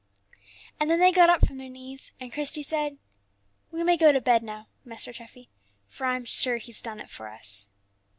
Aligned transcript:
And 0.79 0.89
then 0.89 0.99
they 0.99 1.11
got 1.11 1.29
up 1.29 1.45
from 1.45 1.59
their 1.59 1.69
knees, 1.69 2.11
and 2.19 2.33
Christie 2.33 2.63
said, 2.63 2.97
"We 3.69 3.83
may 3.83 3.97
go 3.97 4.11
to 4.11 4.19
bed 4.19 4.41
now, 4.41 4.67
Master 4.83 5.13
Treffy, 5.13 5.47
for 5.85 6.07
I'm 6.07 6.25
sure 6.25 6.57
He's 6.57 6.81
done 6.81 6.99
it 6.99 7.07
for 7.11 7.27
us." 7.27 7.67